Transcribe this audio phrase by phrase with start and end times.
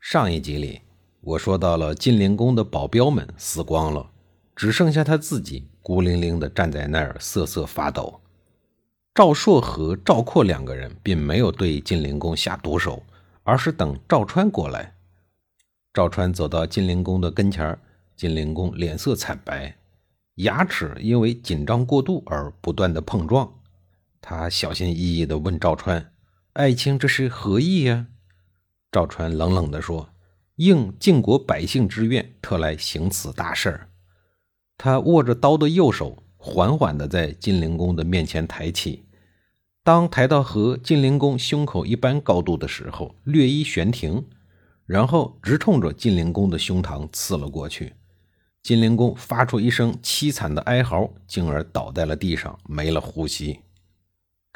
[0.00, 0.82] 上一集里，
[1.20, 4.10] 我说到了晋灵公的保镖们死光了，
[4.54, 8.20] 只剩下他自己孤零零地站在那儿瑟瑟发抖。
[9.14, 13.02] 赵朔和赵括两个人并没有对晋灵公下毒手，
[13.42, 14.94] 而是等赵川过来。
[15.92, 17.78] 赵川走到晋灵公的跟前儿，
[18.14, 19.76] 晋灵公脸色惨白，
[20.36, 23.52] 牙齿因为紧张过度而不断的碰撞。
[24.20, 26.12] 他小心翼翼地问赵川
[26.52, 28.06] ：“爱卿，这是何意呀？”
[28.90, 30.10] 赵川冷冷地说
[30.56, 33.90] ：“应晋国百姓之愿，特来行此大事儿。”
[34.78, 39.06] 他握着刀的右手缓缓地在晋灵公的面前抬起，
[39.82, 44.24] 当抬到和晋灵公胸口一般高度的时候，略一悬停，
[44.84, 47.94] 然后直冲着晋灵公的胸膛刺了过去。
[48.62, 53.60] 晋灵公发出一声凄惨的哀嚎，进而倒在了地上，没了呼吸。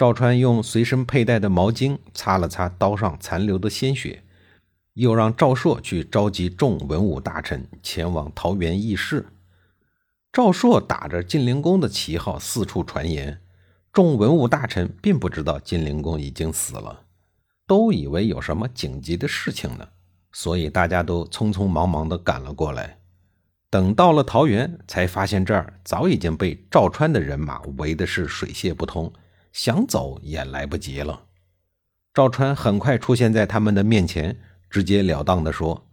[0.00, 4.22] 赵川用随身佩戴的毛巾擦了擦刀上残留的鲜血。
[4.94, 9.26] 又让赵朔去召集众文武大臣前往桃园议事。
[10.32, 13.42] 赵朔打着晋灵公的旗号四处传言，
[13.92, 17.02] 众文武大臣并不知道晋灵公已经死了，
[17.66, 19.86] 都以为有什么紧急的事情呢，
[20.32, 22.96] 所以大家都匆匆忙忙地赶了过来。
[23.68, 29.12] 等到了桃园，才发现这儿早已经被赵川的人马围的是水泄不通，
[29.52, 31.24] 想走也来不及了。
[32.12, 34.40] 赵川很快出现在他们的面前。
[34.70, 35.88] 直截了当地说：“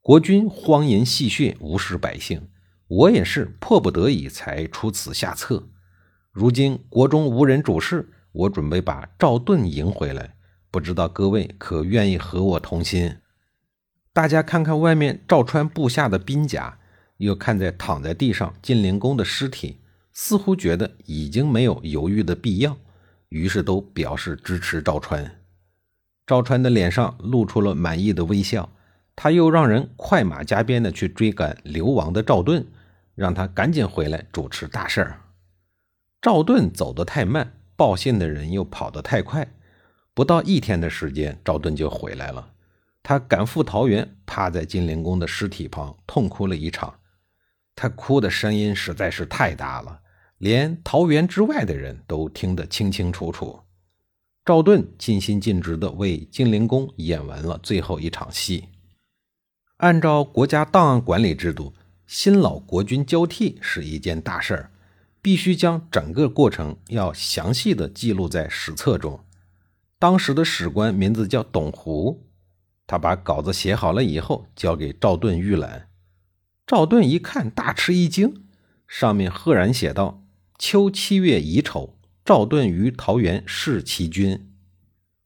[0.00, 2.48] 国君荒淫戏谑，无视百姓，
[2.88, 5.68] 我也是迫不得已才出此下策。
[6.32, 10.36] 如今国中无人主事，我准备把赵盾迎回来，
[10.70, 13.18] 不知道各位可愿意和我同心？”
[14.14, 16.78] 大家看看外面赵川部下的兵甲，
[17.18, 19.80] 又看在躺在地上晋灵公的尸体，
[20.14, 22.78] 似乎觉得已经没有犹豫的必要，
[23.28, 25.40] 于是都表示支持赵川。
[26.26, 28.70] 赵川的脸上露出了满意的微笑，
[29.14, 32.66] 他又让人快马加鞭的去追赶流亡的赵盾，
[33.14, 35.20] 让他赶紧回来主持大事儿。
[36.22, 39.46] 赵盾走得太慢，报信的人又跑得太快，
[40.14, 42.52] 不到一天的时间，赵盾就回来了。
[43.02, 46.94] 他赶赴桃园，趴在金陵公的尸体旁痛哭了一场。
[47.76, 50.00] 他哭的声音实在是太大了，
[50.44, 53.60] 连桃园之外的人都听得清清楚楚。
[54.44, 58.68] 赵盾尽心尽职地为晋灵公演完了最后一场戏。
[59.78, 61.72] 按照国家档案管理制度，
[62.06, 64.70] 新老国君交替是一件大事儿，
[65.22, 69.18] 必须将整个过程要详细的记录在史册中。
[69.98, 72.22] 当时的史官名字叫董狐，
[72.86, 75.88] 他把稿子写好了以后，交给赵盾预览。
[76.66, 78.44] 赵盾一看，大吃一惊，
[78.86, 80.20] 上面赫然写道
[80.58, 84.50] ：“秋七月乙丑。”赵盾于桃园弑其君，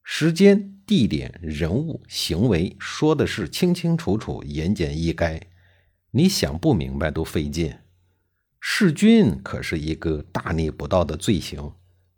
[0.02, 5.42] 时间、地点、人物、行为说的是清清楚楚、言简意赅，
[6.10, 7.72] 你想不明白都费劲。
[8.58, 11.74] 弑君可是一个大逆不道的罪行，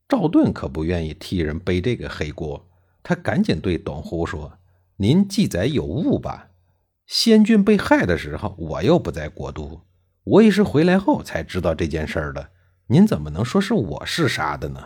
[0.08, 2.66] 赵盾可不愿意替人背这个黑锅，
[3.02, 4.58] 他赶紧对董狐说
[4.96, 6.52] ：“您记载有误吧？
[7.06, 9.82] 先君被害的时候，我又不在国都，
[10.24, 12.52] 我也是回来后才知道这件事儿的。”
[12.92, 14.84] 您怎么能说是我是杀的呢？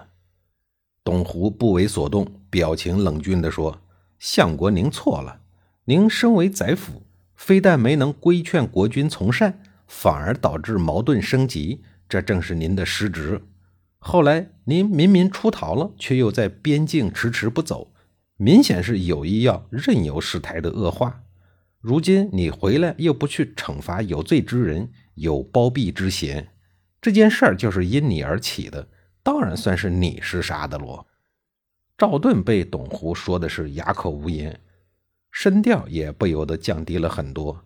[1.03, 3.81] 董狐不为所动，表情冷峻地说
[4.21, 5.41] ：“相国，您错了。
[5.87, 7.03] 您身为宰辅，
[7.35, 13.41] 非但没能规劝国君从善，反而导致矛盾升级，这正是您的失职。
[13.97, 17.95] 后来您明明出逃了，却又在边境迟迟不走，
[18.37, 21.23] 明显是有意要任由事态的恶化。
[21.81, 26.49] 如今你回来又不去惩罚有罪之人，有包庇之嫌。”
[27.05, 28.89] 这件事儿就是因你而起的，
[29.23, 31.05] 当然算是你是杀的喽。
[31.99, 34.59] 赵盾被董狐说的是哑口无言，
[35.31, 37.62] 声调也不由得降低了很多，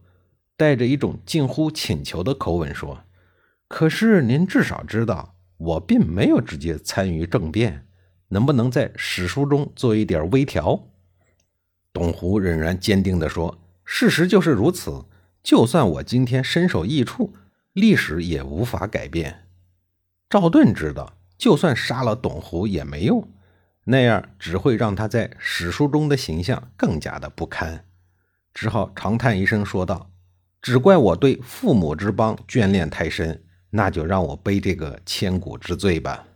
[0.56, 3.05] 带着一种近乎请求的口吻说
[3.69, 7.87] ：“可是您至少知道，我并没有直接参与政变，
[8.31, 10.88] 能不能在史书中做一点微调？”
[11.94, 13.56] 董狐仍然坚定地说
[13.87, 15.05] ：“事实就是如此，
[15.44, 17.37] 就算我今天身首异处。”
[17.78, 19.46] 历史也无法改变。
[20.28, 23.26] 赵盾知道，就算杀了董狐也没用，
[23.84, 27.84] 那样只会让他在史书中的形象更加的不堪。
[28.52, 30.10] 只好长叹一声，说道
[30.60, 36.26] ：“只怪我对父母之邦眷恋太深，那就让我背这个千古之罪吧。”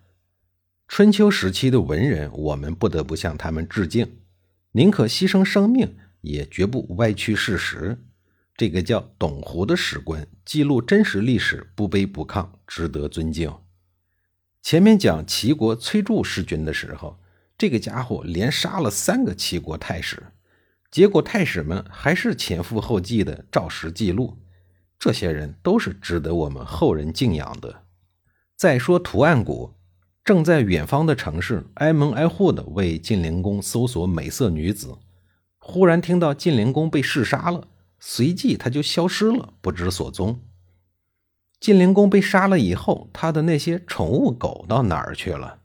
[0.86, 4.20] 春秋时期的文人，我们不得不向他们致敬，
[4.72, 7.98] 宁可牺牲生命，也绝不歪曲事实。
[8.56, 13.52] 这个叫董狐的史官，记录真实历史，不卑不亢，值得尊敬。
[14.62, 17.19] 前面讲齐国崔杼弑君的时候，
[17.58, 20.22] 这个家伙连杀了三个齐国太史，
[20.90, 24.38] 结果太史们还是前赴后继的照实记录。
[24.98, 27.82] 这些人都是值得我们后人敬仰的。
[28.56, 29.75] 再说图案谷。
[30.25, 34.98] 正在远方的城市，挨门挨户的为晋灵公搜索美色女子，
[35.58, 37.66] 忽然听到晋灵公被弑杀了，
[38.04, 40.40] 随即他就消失了，不知所踪。
[41.60, 45.60] 晋灵公被杀了以后，他的那些宠物狗到哪儿去了？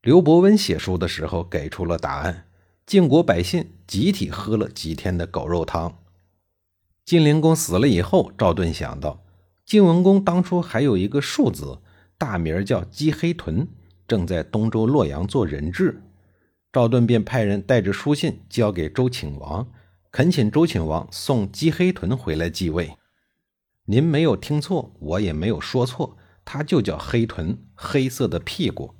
[0.00, 2.48] 刘伯温写书的时候给出了答案：
[2.84, 6.00] 晋国百姓集体喝了几天的狗肉汤。
[7.04, 9.22] 晋灵公死了以后，赵盾想到
[9.64, 11.78] 晋文公当初还有一个庶子。
[12.18, 13.68] 大名叫姬黑豚，
[14.08, 16.02] 正在东周洛阳做人质。
[16.72, 19.68] 赵盾便派人带着书信交给周顷王，
[20.12, 22.98] 恳请周顷王送姬黑豚回来继位。
[23.86, 28.94] 您没有听错，我也没有说错，他就叫黑豚，黑色的屁股。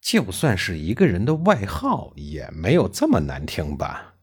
[0.00, 4.14] 就算是一个人的外号，也没有这么难听吧？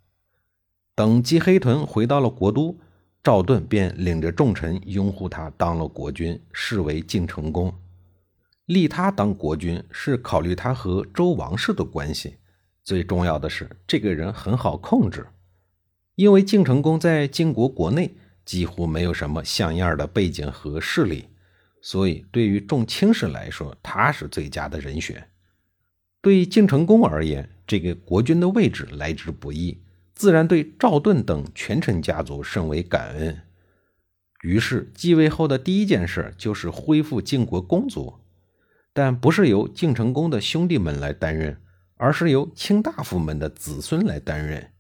[0.96, 2.80] 等姬黑豚回到了国都。
[3.22, 7.74] 赵盾便领着众臣拥护他当了国君，视为晋成公。
[8.68, 12.38] 立他当国君是考虑他和周王室的关系，
[12.82, 15.28] 最重要的是这个人很好控制。
[16.16, 21.26] 因为晋成公在晋国国内几乎没有什么像样的背景和势力，
[21.82, 25.28] 所以对于众卿士来说，他是最佳的人选。
[26.22, 29.82] 对晋成公而言，这个国君的位置来之不易。
[30.14, 33.42] 自然对赵盾等权臣家族甚为感恩，
[34.44, 38.14] 于是继位后的第一件事就是恢复晋国公族，
[38.94, 41.62] 但不是由晋成公的兄弟们来担任，
[41.98, 44.72] 而是由卿大夫们的子孙来担任。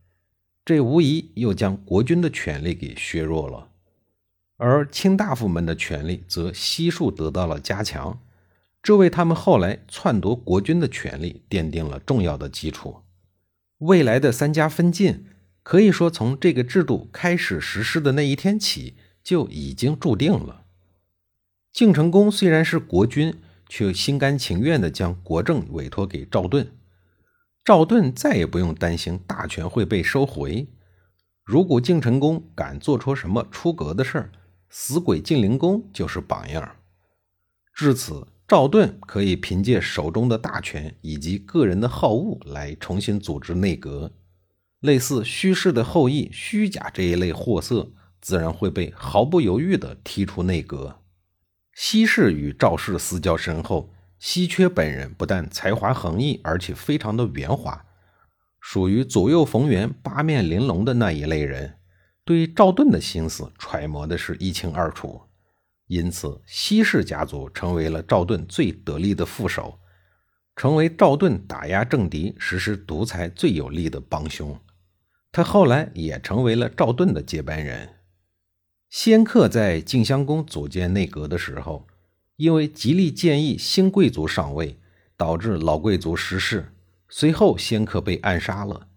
[0.66, 3.70] 这无疑又将国君的权力给削弱了，
[4.58, 8.20] 而卿大夫们的权力则悉数得到了加强，
[8.82, 13.02] 这为他们后来篡夺国君的权力奠定了重要的基础。
[13.78, 15.26] 未来的三家分晋，
[15.62, 20.64] 可以说从这个制度开始实施的那一天起就已经注定了。
[21.72, 23.36] 晋成公虽然是国君，
[23.70, 26.72] 却心甘情愿地将国政委托给赵盾。
[27.66, 30.70] 赵盾再也不用担心大权会被收回。
[31.44, 34.32] 如果晋成公敢做出什么出格的事儿，
[34.70, 36.78] 死鬼晋灵公就是榜样。
[37.74, 38.28] 至此。
[38.48, 44.14] 赵盾可以凭借手中的大权以及个人的好恶来重新组织内阁，
[44.82, 47.92] 类似虚氏的后裔虚假这一类货色，
[48.22, 51.00] 自然会被毫不犹豫地踢出内阁。
[51.74, 57.86] 西氏与赵氏私交深厚，稀缺本人不但才华横溢，而且非常的圆滑，
[58.60, 61.76] 属于左右逢源、八面玲珑的那一类人，
[62.24, 65.22] 对赵盾的心思揣摩的是一清二楚。
[65.88, 69.80] 因此，西氏家族成为了赵盾最得力的副手，
[70.56, 74.60] 成为赵盾打压政敌、实施独裁最有力的帮凶。
[75.32, 77.90] 他后来也成为了赵盾的接班人。
[78.90, 81.86] 先克在晋襄公组建内阁的时候，
[82.38, 84.78] 因为极力建议新贵族上位，
[85.16, 86.74] 导致老贵族失势，
[87.10, 88.88] 随后先克被暗杀了。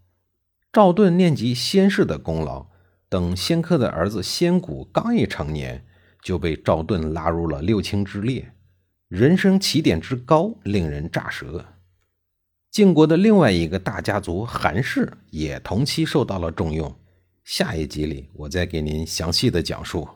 [0.72, 2.66] 赵盾念及先世的功劳，
[3.08, 5.84] 等先克的儿子先谷刚一成年。
[6.20, 8.52] 就被赵盾拉入了六卿之列，
[9.06, 11.64] 人生起点之高，令人咋舌。
[12.72, 16.92] 晋国的另外一个大家族韩氏也同期受到了重用。
[17.44, 20.08] 下一集里，我再给您详细的讲述。